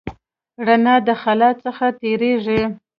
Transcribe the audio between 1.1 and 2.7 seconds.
خلا څخه تېرېږي.